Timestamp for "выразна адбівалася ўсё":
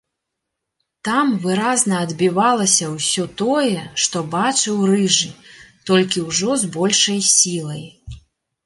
1.43-3.23